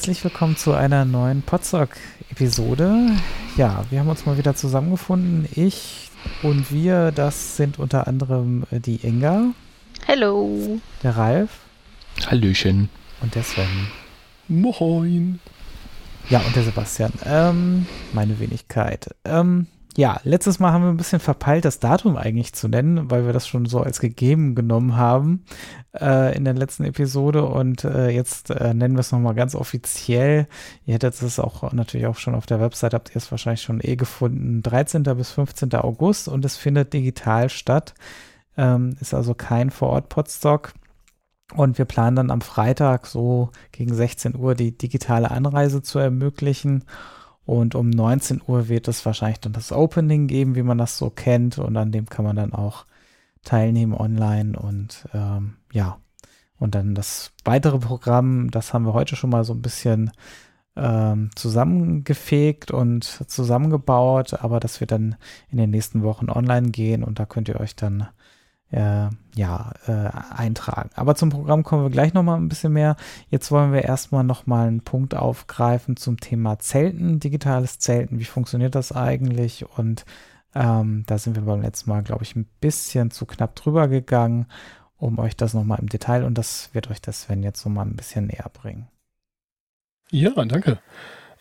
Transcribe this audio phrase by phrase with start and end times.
[0.00, 3.10] herzlich willkommen zu einer neuen Podstock-Episode.
[3.58, 5.46] Ja, wir haben uns mal wieder zusammengefunden.
[5.54, 6.08] Ich
[6.42, 9.48] und wir, das sind unter anderem äh, die Inga.
[10.08, 10.80] Hallo.
[11.02, 11.50] Der Ralf.
[12.26, 12.88] Hallöchen.
[13.20, 13.66] Und der Sven.
[14.48, 15.38] Moin.
[16.30, 17.12] Ja, und der Sebastian.
[17.26, 19.14] Ähm, meine Wenigkeit.
[19.26, 19.66] Ähm,
[20.00, 23.34] ja, letztes Mal haben wir ein bisschen verpeilt, das Datum eigentlich zu nennen, weil wir
[23.34, 25.44] das schon so als gegeben genommen haben
[25.92, 27.44] äh, in der letzten Episode.
[27.44, 30.48] Und äh, jetzt äh, nennen wir es nochmal ganz offiziell.
[30.86, 33.80] Ihr hättet es auch natürlich auch schon auf der Website, habt ihr es wahrscheinlich schon
[33.82, 34.62] eh gefunden.
[34.62, 35.02] 13.
[35.02, 35.74] bis 15.
[35.74, 37.92] August und es findet digital statt.
[38.56, 40.72] Ähm, ist also kein Vor-Ort-Podstock.
[41.54, 46.84] Und wir planen dann am Freitag so gegen 16 Uhr die digitale Anreise zu ermöglichen.
[47.44, 51.10] Und um 19 Uhr wird es wahrscheinlich dann das Opening geben, wie man das so
[51.10, 51.58] kennt.
[51.58, 52.86] Und an dem kann man dann auch
[53.42, 54.58] teilnehmen online.
[54.58, 55.98] Und ähm, ja,
[56.58, 60.10] und dann das weitere Programm, das haben wir heute schon mal so ein bisschen
[60.76, 64.34] ähm, zusammengefegt und zusammengebaut.
[64.42, 65.16] Aber das wird dann
[65.48, 67.02] in den nächsten Wochen online gehen.
[67.02, 68.08] Und da könnt ihr euch dann
[68.70, 70.90] äh, ja, äh, eintragen.
[70.94, 72.96] Aber zum Programm kommen wir gleich nochmal ein bisschen mehr.
[73.28, 78.18] Jetzt wollen wir erstmal nochmal einen Punkt aufgreifen zum Thema Zelten, digitales Zelten.
[78.18, 79.66] Wie funktioniert das eigentlich?
[79.76, 80.04] Und
[80.54, 84.46] ähm, da sind wir beim letzten Mal, glaube ich, ein bisschen zu knapp drüber gegangen,
[84.98, 87.96] um euch das nochmal im Detail und das wird euch das Sven jetzt nochmal ein
[87.96, 88.88] bisschen näher bringen.
[90.10, 90.78] Ja, danke.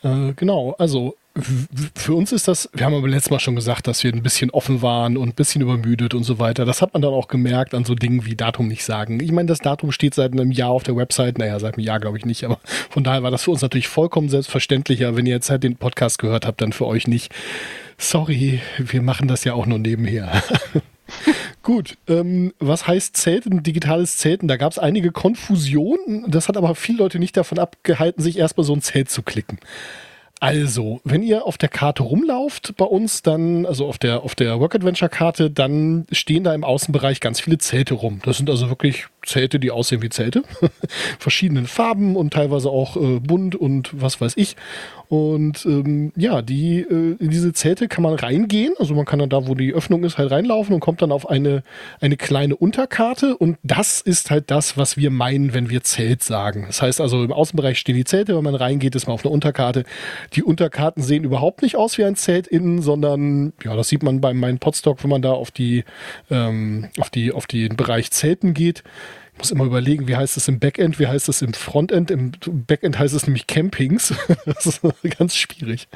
[0.04, 1.16] Äh, genau, also
[1.96, 4.50] für uns ist das, wir haben aber letztes Mal schon gesagt, dass wir ein bisschen
[4.52, 6.66] offen waren und ein bisschen übermüdet und so weiter.
[6.66, 9.20] Das hat man dann auch gemerkt an so Dingen wie Datum nicht sagen.
[9.20, 11.38] Ich meine, das Datum steht seit einem Jahr auf der Website.
[11.38, 12.60] Naja, seit einem Jahr glaube ich nicht, aber
[12.90, 15.16] von daher war das für uns natürlich vollkommen selbstverständlicher.
[15.16, 17.34] Wenn ihr jetzt halt den Podcast gehört habt, dann für euch nicht.
[17.98, 20.44] Sorry, wir machen das ja auch nur nebenher.
[21.64, 24.48] Gut, ähm, was heißt Zelten, digitales Zelten?
[24.48, 26.30] Da gab es einige Konfusionen.
[26.30, 29.60] Das hat aber viele Leute nicht davon abgehalten, sich erstmal so ein Zelt zu klicken.
[30.42, 34.60] Also, wenn ihr auf der Karte rumlauft bei uns, dann, also auf der, auf der
[34.60, 38.22] Work Adventure Karte, dann stehen da im Außenbereich ganz viele Zelte rum.
[38.24, 40.44] Das sind also wirklich Zelte, die aussehen wie Zelte.
[41.20, 44.56] Verschiedenen Farben und teilweise auch äh, bunt und was weiß ich.
[45.10, 48.76] Und ähm, ja, die, äh, in diese Zelte kann man reingehen.
[48.78, 51.28] Also man kann dann da, wo die Öffnung ist, halt reinlaufen und kommt dann auf
[51.28, 51.64] eine,
[52.00, 53.36] eine kleine Unterkarte.
[53.36, 56.66] Und das ist halt das, was wir meinen, wenn wir Zelt sagen.
[56.68, 58.38] Das heißt also, im Außenbereich stehen die Zelte.
[58.38, 59.84] Wenn man reingeht, ist man auf einer Unterkarte.
[60.34, 64.22] Die Unterkarten sehen überhaupt nicht aus wie ein Zelt innen, sondern ja, das sieht man
[64.22, 65.86] bei meinem Podstock, wenn man da auf die,
[66.30, 68.84] ähm, auf die, auf den Bereich Zelten geht
[69.40, 72.12] muss immer überlegen, wie heißt es im Backend, wie heißt es im Frontend.
[72.12, 72.32] Im
[72.68, 74.14] Backend heißt es nämlich Campings.
[74.46, 74.82] das ist
[75.18, 75.88] ganz schwierig.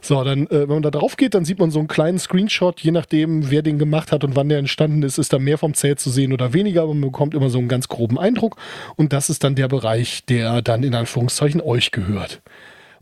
[0.00, 2.80] So, dann, äh, wenn man da drauf geht, dann sieht man so einen kleinen Screenshot,
[2.80, 5.74] je nachdem, wer den gemacht hat und wann der entstanden ist, ist da mehr vom
[5.74, 8.56] Zelt zu sehen oder weniger, aber man bekommt immer so einen ganz groben Eindruck.
[8.96, 12.40] Und das ist dann der Bereich, der dann in Anführungszeichen euch gehört.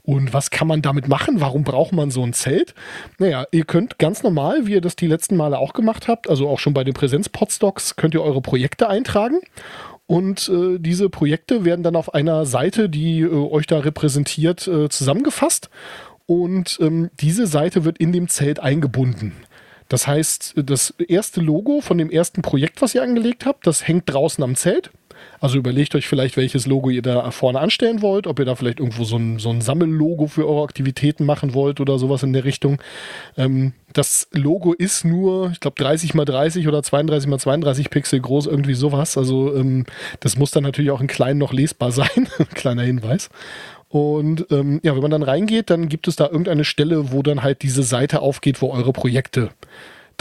[0.05, 1.41] Und was kann man damit machen?
[1.41, 2.75] Warum braucht man so ein Zelt?
[3.19, 6.49] Naja, ihr könnt ganz normal, wie ihr das die letzten Male auch gemacht habt, also
[6.49, 9.39] auch schon bei den Präsenz-Podstocks, könnt ihr eure Projekte eintragen.
[10.07, 14.89] Und äh, diese Projekte werden dann auf einer Seite, die äh, euch da repräsentiert, äh,
[14.89, 15.71] zusammengefasst.
[16.27, 19.33] Und ähm, diese Seite wird in dem Zelt eingebunden.
[19.89, 24.13] Das heißt, das erste Logo von dem ersten Projekt, was ihr angelegt habt, das hängt
[24.13, 24.91] draußen am Zelt.
[25.41, 28.79] Also überlegt euch vielleicht, welches Logo ihr da vorne anstellen wollt, ob ihr da vielleicht
[28.79, 32.45] irgendwo so ein, so ein Sammellogo für eure Aktivitäten machen wollt oder sowas in der
[32.45, 32.81] Richtung.
[33.37, 38.21] Ähm, das Logo ist nur, ich glaube, 30 mal 30 oder 32 mal 32 Pixel
[38.21, 39.19] groß, irgendwie sowas.
[39.19, 39.85] Also ähm,
[40.21, 42.29] das muss dann natürlich auch in klein noch lesbar sein.
[42.55, 43.29] Kleiner Hinweis.
[43.89, 47.43] Und ähm, ja, wenn man dann reingeht, dann gibt es da irgendeine Stelle, wo dann
[47.43, 49.51] halt diese Seite aufgeht, wo eure Projekte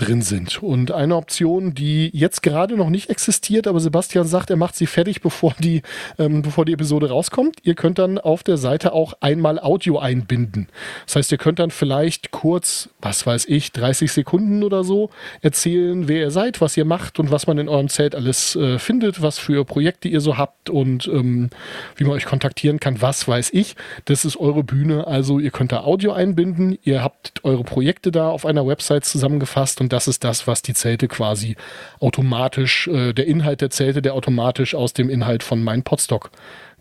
[0.02, 0.64] drin sind.
[0.64, 4.88] Und eine Option, die jetzt gerade noch nicht existiert, aber Sebastian sagt, er macht sie
[4.88, 5.84] fertig, bevor die,
[6.18, 7.58] ähm, bevor die Episode rauskommt.
[7.64, 10.68] Ihr könnt dann auf der Seite auch einmal Audio einbinden.
[11.06, 15.10] Das heißt, ihr könnt dann vielleicht kurz, was weiß ich, 30 Sekunden oder so
[15.42, 18.80] erzählen, wer ihr seid, was ihr macht und was man in eurem Zelt alles äh,
[18.80, 21.50] findet, was für Projekte ihr so habt und ähm,
[21.96, 23.76] wie man euch kontaktieren kann, was weiß ich.
[24.06, 25.06] Das ist eure Bühne.
[25.06, 26.78] Also ihr könnt da Audio einbinden.
[26.84, 30.74] Ihr habt eure Projekte da auf einer Website zusammengefasst und das ist das, was die
[30.74, 31.56] Zelte quasi
[32.00, 36.32] automatisch, äh, der Inhalt der Zelte, der automatisch aus dem Inhalt von meinem Podstock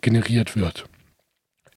[0.01, 0.85] generiert wird.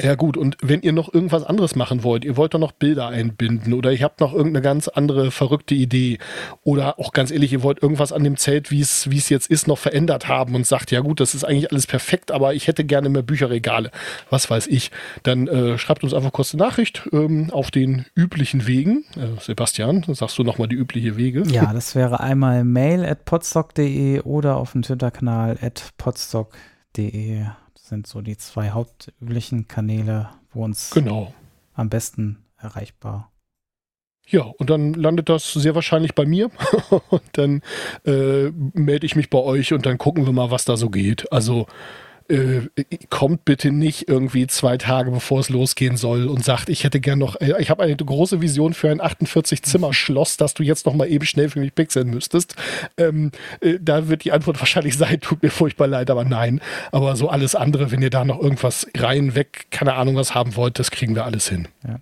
[0.02, 3.08] Ja gut, und wenn ihr noch irgendwas anderes machen wollt, ihr wollt doch noch Bilder
[3.08, 6.19] einbinden oder ihr habt noch irgendeine ganz andere verrückte Idee
[6.64, 9.49] oder auch ganz ehrlich, ihr wollt irgendwas an dem Zelt, wie es wie es jetzt
[9.49, 12.67] ist, noch verändert haben und sagt, ja gut, das ist eigentlich alles perfekt, aber ich
[12.67, 13.93] hätte gerne mehr Bücherregale,
[14.31, 14.91] was weiß ich,
[15.23, 19.05] dann äh, schreibt uns einfach kurz eine Nachricht ähm, auf den üblichen Wegen.
[19.17, 21.44] Äh, Sebastian, sagst du nochmal die übliche Wege?
[21.46, 27.44] Ja, das wäre einmal mail at podstock.de oder auf dem Twitter-Kanal at podstock.de
[27.75, 31.35] Das sind so die zwei hauptüblichen Kanäle, wo uns genau.
[31.75, 33.31] am besten erreichbar.
[34.26, 36.50] Ja, und dann landet das sehr wahrscheinlich bei mir.
[37.11, 37.62] und dann
[38.06, 41.31] äh, melde ich mich bei euch und dann gucken wir mal, was da so geht.
[41.31, 41.67] Also
[42.29, 42.62] äh,
[43.11, 47.19] kommt bitte nicht irgendwie zwei Tage bevor es losgehen soll und sagt, ich hätte gern
[47.19, 51.09] noch, äh, ich habe eine große Vision für ein 48-Zimmer-Schloss, das du jetzt noch mal
[51.09, 52.56] eben schnell für mich pixeln müsstest.
[52.97, 53.31] Ähm,
[53.61, 56.61] äh, da wird die Antwort wahrscheinlich sein, tut mir furchtbar leid, aber nein.
[56.93, 60.56] Aber so alles andere, wenn ihr da noch irgendwas rein, weg, keine Ahnung was haben
[60.56, 61.69] wollt, das kriegen wir alles hin.
[61.87, 62.00] Ja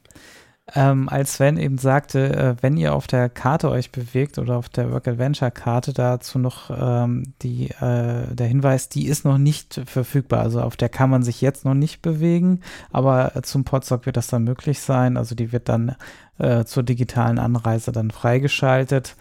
[0.75, 4.69] ähm, als Sven eben sagte, äh, wenn ihr auf der Karte euch bewegt oder auf
[4.69, 9.81] der Work Adventure Karte dazu noch ähm, die, äh, der Hinweis, die ist noch nicht
[9.87, 10.41] verfügbar.
[10.41, 12.61] Also auf der kann man sich jetzt noch nicht bewegen,
[12.93, 15.17] aber zum Podstock wird das dann möglich sein.
[15.17, 15.97] Also die wird dann
[16.39, 19.17] äh, zur digitalen Anreise dann freigeschaltet.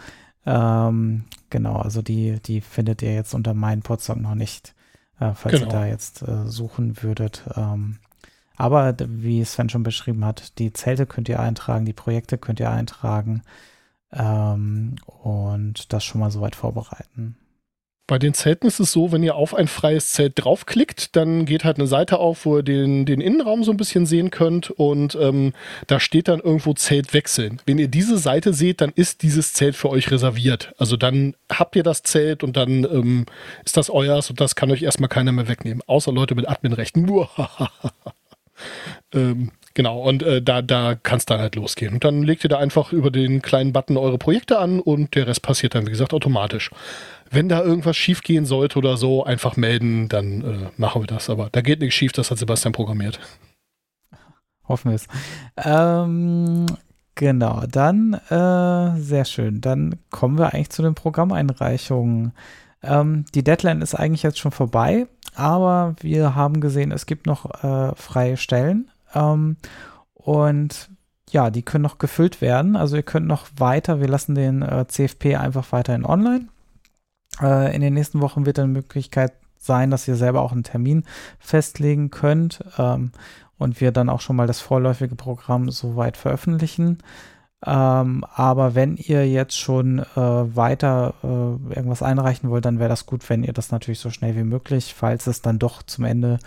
[0.46, 4.76] Ähm, genau, also die, die findet ihr jetzt unter meinen Podstock noch nicht,
[5.20, 5.66] äh, falls genau.
[5.66, 7.44] ihr da jetzt äh, suchen würdet.
[8.58, 12.70] Aber wie Sven schon beschrieben hat, die Zelte könnt ihr eintragen, die Projekte könnt ihr
[12.70, 13.42] eintragen
[14.14, 17.38] ähm, und das schon mal soweit vorbereiten.
[18.12, 21.64] Bei den Zelten ist es so, wenn ihr auf ein freies Zelt draufklickt, dann geht
[21.64, 25.16] halt eine Seite auf, wo ihr den, den Innenraum so ein bisschen sehen könnt und
[25.16, 25.54] ähm,
[25.88, 27.62] da steht dann irgendwo Zelt wechseln.
[27.66, 30.74] Wenn ihr diese Seite seht, dann ist dieses Zelt für euch reserviert.
[30.78, 33.28] Also dann habt ihr das Zelt und dann ähm,
[33.64, 37.10] ist das euers und das kann euch erstmal keiner mehr wegnehmen, außer Leute mit Adminrechten.
[39.14, 41.94] Ähm, genau, und äh, da, da kann es dann halt losgehen.
[41.94, 45.28] Und dann legt ihr da einfach über den kleinen Button eure Projekte an und der
[45.28, 46.72] Rest passiert dann, wie gesagt, automatisch.
[47.30, 51.30] Wenn da irgendwas schief gehen sollte oder so, einfach melden, dann äh, machen wir das.
[51.30, 53.20] Aber da geht nichts schief, das hat Sebastian programmiert.
[54.68, 55.08] Hoffen wir es.
[55.58, 56.66] Ähm,
[57.16, 59.62] genau, dann äh, sehr schön.
[59.62, 62.34] Dann kommen wir eigentlich zu den Programmeinreichungen.
[62.84, 67.64] Ähm, die Deadline ist eigentlich jetzt schon vorbei aber wir haben gesehen, es gibt noch
[67.64, 68.90] äh, freie Stellen.
[69.14, 69.58] Ähm,
[70.14, 70.90] und
[71.30, 72.76] ja, die können noch gefüllt werden.
[72.76, 76.48] Also ihr könnt noch weiter, wir lassen den äh, CFP einfach weiterhin online.
[77.42, 81.06] Äh, in den nächsten Wochen wird dann Möglichkeit sein, dass ihr selber auch einen Termin
[81.40, 83.12] festlegen könnt ähm,
[83.58, 86.98] und wir dann auch schon mal das vorläufige Programm soweit veröffentlichen.
[87.66, 93.06] Ähm, aber wenn ihr jetzt schon äh, weiter äh, irgendwas einreichen wollt, dann wäre das
[93.06, 96.40] gut, wenn ihr das natürlich so schnell wie möglich, falls es dann doch zum Ende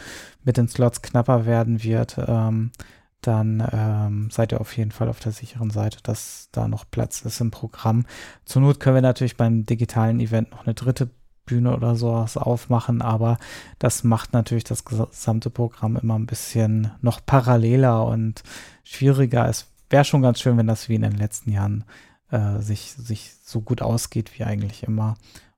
[0.43, 2.72] mit den Slots knapper werden wird, ähm,
[3.20, 7.22] dann ähm, seid ihr auf jeden Fall auf der sicheren Seite, dass da noch Platz
[7.22, 8.05] ist im Programm.
[8.44, 11.08] Zur Not können wir natürlich beim digitalen Event noch eine dritte
[11.46, 13.38] Bühne oder sowas aufmachen, aber
[13.78, 18.43] das macht natürlich das gesamte Programm immer ein bisschen noch paralleler und
[18.82, 19.49] schwieriger.
[19.49, 21.85] Es wäre schon ganz schön, wenn das wie in den letzten Jahren
[22.32, 25.17] äh, sich, sich so gut ausgeht wie eigentlich immer.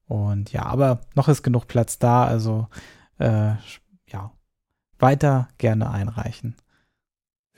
[0.08, 2.68] Und ja, aber noch ist genug Platz da, also
[3.18, 3.52] äh,
[4.06, 4.30] ja,
[4.98, 6.54] weiter gerne einreichen.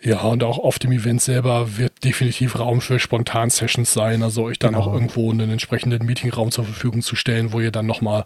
[0.00, 4.60] Ja, und auch auf dem Event selber wird definitiv Raum für Spontan-Sessions sein, also euch
[4.60, 4.84] dann genau.
[4.84, 8.24] auch irgendwo einen entsprechenden Meetingraum zur Verfügung zu stellen, wo ihr dann nochmal,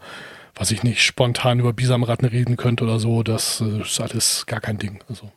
[0.54, 4.60] was ich nicht, spontan über Bisamratten reden könnt oder so, das äh, ist alles gar
[4.60, 5.02] kein Ding.
[5.08, 5.32] Also.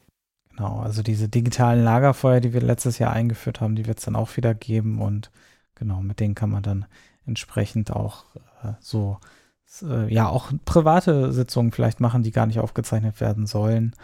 [0.56, 4.16] Genau, also diese digitalen Lagerfeuer, die wir letztes Jahr eingeführt haben, die wird es dann
[4.16, 5.30] auch wieder geben und
[5.76, 6.86] genau, mit denen kann man dann
[7.26, 8.24] entsprechend auch
[8.64, 9.18] äh, so,
[9.82, 13.96] äh, ja, auch private Sitzungen vielleicht machen, die gar nicht aufgezeichnet werden sollen.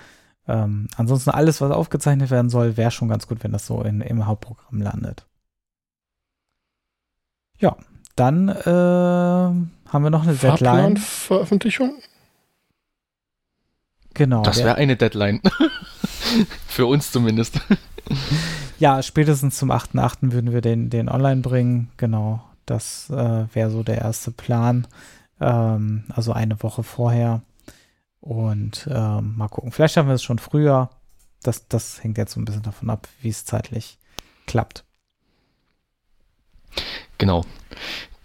[0.48, 4.01] Ähm, ansonsten alles, was aufgezeichnet werden soll, wäre schon ganz gut, wenn das so in,
[4.01, 5.25] im Hauptprogramm landet.
[7.60, 7.77] Ja,
[8.15, 10.98] dann äh, haben wir noch eine Deadline.
[10.98, 11.93] Veröffentlichung?
[14.13, 14.41] Genau.
[14.41, 15.41] Das wäre eine Deadline.
[16.67, 17.59] Für uns zumindest.
[18.79, 20.31] Ja, spätestens zum 8.8.
[20.31, 21.91] würden wir den, den online bringen.
[21.97, 22.43] Genau.
[22.65, 24.88] Das äh, wäre so der erste Plan.
[25.39, 27.41] Ähm, also eine Woche vorher.
[28.19, 29.71] Und ähm, mal gucken.
[29.71, 30.89] Vielleicht schaffen wir es schon früher.
[31.43, 33.97] Das, das hängt jetzt so ein bisschen davon ab, wie es zeitlich
[34.45, 34.83] klappt.
[37.17, 37.45] Genau.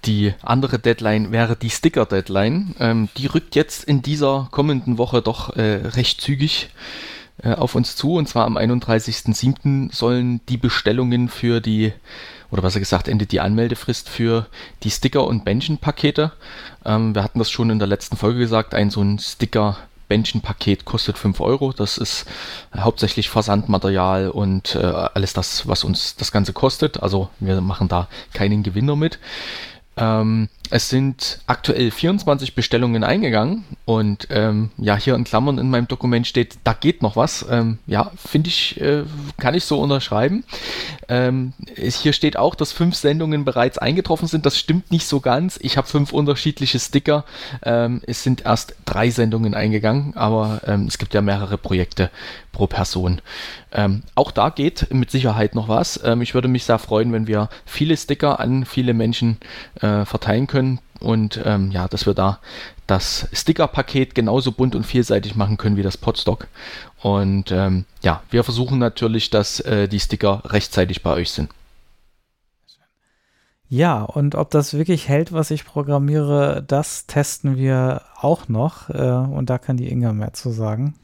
[0.04, 2.76] Die andere Deadline wäre die Sticker-Deadline.
[2.78, 6.70] Ähm, die rückt jetzt in dieser kommenden Woche doch äh, recht zügig
[7.44, 8.14] auf uns zu.
[8.14, 9.94] Und zwar am 31.07.
[9.94, 11.92] sollen die Bestellungen für die,
[12.50, 14.46] oder was er gesagt, endet die Anmeldefrist für
[14.82, 16.32] die Sticker- und Bändchenpakete.
[16.84, 19.76] Ähm, wir hatten das schon in der letzten Folge gesagt, ein so ein Sticker-
[20.08, 21.72] Bändchenpaket kostet 5 Euro.
[21.72, 22.26] Das ist
[22.76, 27.02] hauptsächlich Versandmaterial und äh, alles das, was uns das Ganze kostet.
[27.02, 29.18] Also wir machen da keinen Gewinner mit.
[29.96, 35.86] Ähm, es sind aktuell 24 Bestellungen eingegangen und ähm, ja, hier in Klammern in meinem
[35.86, 37.46] Dokument steht, da geht noch was.
[37.48, 39.04] Ähm, ja, finde ich, äh,
[39.38, 40.44] kann ich so unterschreiben.
[41.08, 44.44] Ähm, hier steht auch, dass fünf Sendungen bereits eingetroffen sind.
[44.44, 45.58] Das stimmt nicht so ganz.
[45.62, 47.24] Ich habe fünf unterschiedliche Sticker.
[47.62, 52.10] Ähm, es sind erst drei Sendungen eingegangen, aber ähm, es gibt ja mehrere Projekte
[52.50, 53.20] pro Person.
[53.72, 56.00] Ähm, auch da geht mit Sicherheit noch was.
[56.20, 59.36] Ich würde mich sehr freuen, wenn wir viele Sticker an viele Menschen
[59.82, 60.55] äh, verteilen können
[61.00, 62.40] und ähm, ja, dass wir da
[62.86, 66.48] das Sticker-Paket genauso bunt und vielseitig machen können wie das Podstock.
[67.02, 71.50] Und ähm, ja, wir versuchen natürlich, dass äh, die Sticker rechtzeitig bei euch sind.
[73.68, 78.90] Ja, und ob das wirklich hält, was ich programmiere, das testen wir auch noch.
[78.90, 80.94] Äh, und da kann die Inga mehr zu sagen.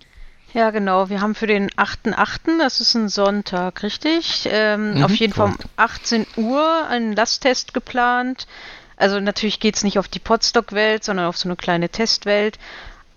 [0.54, 1.08] Ja, genau.
[1.08, 4.48] Wir haben für den 8.8., das ist ein Sonntag, richtig?
[4.50, 8.46] Ähm, mhm, auf jeden Fall um 18 Uhr einen Lasttest geplant.
[9.02, 12.60] Also natürlich geht es nicht auf die Podstock-Welt, sondern auf so eine kleine Testwelt.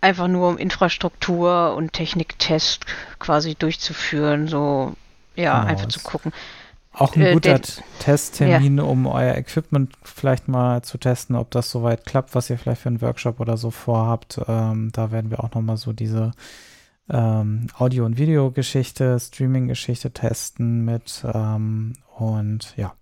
[0.01, 2.87] Einfach nur um Infrastruktur und Techniktest
[3.19, 4.47] quasi durchzuführen.
[4.47, 4.95] So,
[5.35, 6.33] ja, genau, einfach zu gucken.
[6.91, 7.61] Auch ein äh, guter
[7.99, 8.83] Testtermin, ja.
[8.83, 12.89] um euer Equipment vielleicht mal zu testen, ob das soweit klappt, was ihr vielleicht für
[12.89, 14.41] einen Workshop oder so vorhabt.
[14.47, 16.31] Ähm, da werden wir auch nochmal so diese
[17.11, 22.95] ähm, Audio- und Videogeschichte, Streaming-Geschichte testen mit ähm, und ja.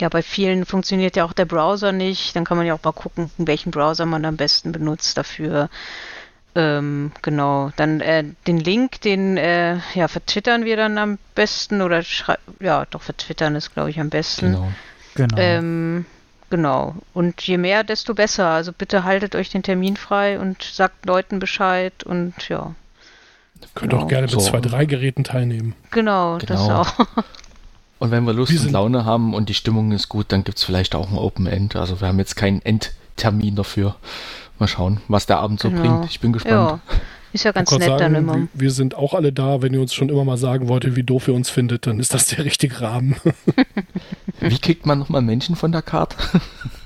[0.00, 2.36] Ja, bei vielen funktioniert ja auch der Browser nicht.
[2.36, 5.68] Dann kann man ja auch mal gucken, welchen Browser man am besten benutzt dafür.
[6.54, 7.70] Ähm, genau.
[7.76, 12.02] Dann äh, den Link, den äh, ja, vertwittern wir dann am besten oder
[12.60, 14.52] ja, doch vertwittern ist, glaube ich, am besten.
[14.52, 14.72] Genau.
[15.14, 15.36] Genau.
[15.36, 16.06] Ähm,
[16.48, 16.94] genau.
[17.12, 18.46] Und je mehr, desto besser.
[18.46, 22.74] Also bitte haltet euch den Termin frei und sagt Leuten Bescheid und ja.
[23.74, 24.04] Könnt genau.
[24.04, 24.38] auch gerne mit so.
[24.38, 25.74] zwei, drei Geräten teilnehmen.
[25.90, 26.38] Genau, genau.
[26.38, 27.06] das auch.
[27.98, 30.58] Und wenn wir Lust wir und Laune haben und die Stimmung ist gut, dann gibt
[30.58, 31.76] es vielleicht auch ein Open End.
[31.76, 33.96] Also wir haben jetzt keinen Endtermin dafür.
[34.58, 35.82] Mal schauen, was der Abend so genau.
[35.82, 36.10] bringt.
[36.10, 36.80] Ich bin gespannt.
[36.88, 36.96] Ja.
[37.32, 38.48] Ist ja ganz nett sagen, dann immer.
[38.54, 39.60] Wir sind auch alle da.
[39.60, 42.14] Wenn ihr uns schon immer mal sagen wolltet, wie doof ihr uns findet, dann ist
[42.14, 43.16] das der richtige Rahmen.
[44.40, 46.16] wie kriegt man nochmal Menschen von der Karte?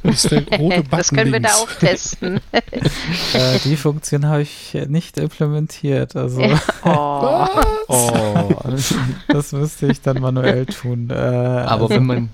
[0.03, 2.41] Das, ist der rote Button das können wir da auch testen.
[2.53, 6.17] äh, die Funktion habe ich nicht implementiert.
[6.17, 6.43] Also.
[6.85, 7.47] Oh.
[7.89, 8.55] oh.
[9.29, 11.11] Das müsste ich dann manuell tun.
[11.11, 11.91] Äh, Aber also.
[11.91, 12.31] wenn man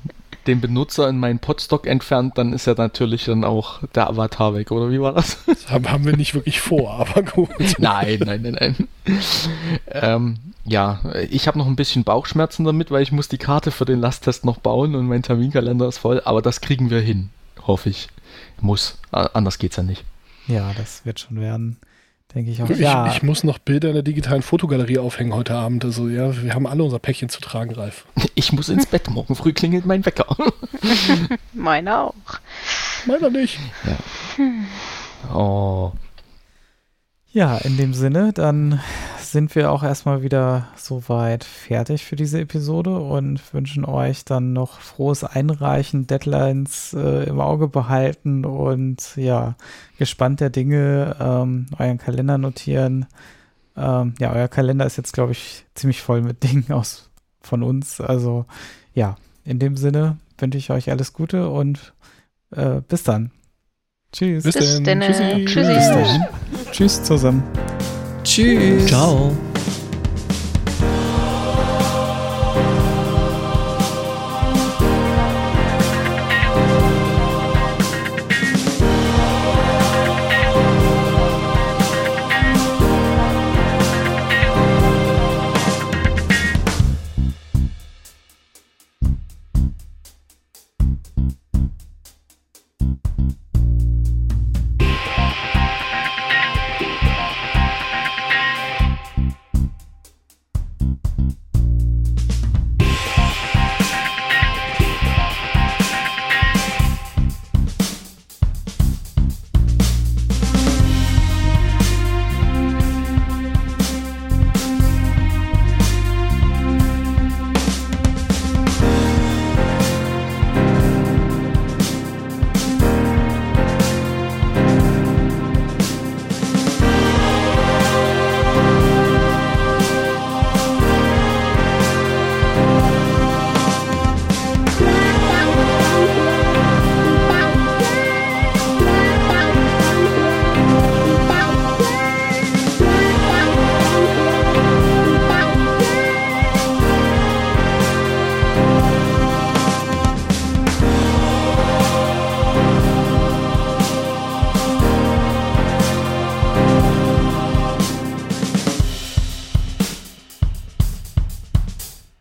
[0.49, 4.73] den Benutzer in meinen Podstock entfernt, dann ist ja natürlich dann auch der Avatar weg,
[4.73, 5.39] oder wie war das?
[5.47, 7.51] Das haben wir nicht wirklich vor, aber gut.
[7.79, 8.89] nein, nein, nein, nein.
[9.91, 11.01] ähm, ja,
[11.31, 14.45] ich habe noch ein bisschen Bauchschmerzen damit, weil ich muss die Karte für den Lasttest
[14.45, 17.31] noch bauen und mein Terminkalender ist voll, aber das kriegen wir hin,
[17.67, 18.09] hoffe ich.
[18.61, 20.05] Muss, anders geht's ja nicht.
[20.47, 21.77] Ja, das wird schon werden.
[22.35, 22.69] Denke ich auch.
[22.69, 23.07] Ich, ja.
[23.09, 25.85] ich muss noch Bilder in der digitalen Fotogalerie aufhängen heute Abend.
[25.85, 28.07] Also ja, wir haben alle unser Päckchen zu tragen, Ralf.
[28.35, 29.09] Ich muss ins Bett.
[29.11, 30.27] Morgen früh klingelt mein Wecker.
[31.55, 32.15] Meiner auch.
[33.07, 33.59] Meiner nicht.
[33.85, 35.35] Ja.
[35.35, 35.93] Oh.
[37.31, 38.81] Ja, in dem Sinne, dann
[39.33, 44.81] sind wir auch erstmal wieder soweit fertig für diese Episode und wünschen euch dann noch
[44.81, 49.57] frohes Einreichen, Deadlines äh, im Auge behalten und ja,
[49.99, 53.07] gespannt der Dinge, ähm, euren Kalender notieren.
[53.77, 58.01] Ähm, ja, euer Kalender ist jetzt, glaube ich, ziemlich voll mit Dingen aus von uns.
[58.01, 58.47] Also
[58.95, 61.95] ja, in dem Sinne wünsche ich euch alles Gute und
[62.51, 63.31] äh, bis dann.
[64.13, 64.45] Tschüss.
[64.45, 65.01] Bis, bis dann.
[65.01, 65.45] Tschüssi.
[65.45, 65.75] Tschüssi.
[65.75, 66.27] Bis dann.
[66.73, 67.43] Tschüss zusammen.
[68.29, 69.33] 去找